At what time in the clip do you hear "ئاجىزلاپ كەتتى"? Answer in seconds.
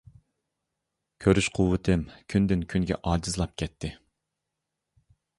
3.11-3.91